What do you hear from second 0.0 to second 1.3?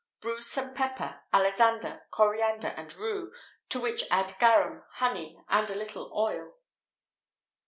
Bruise some pepper,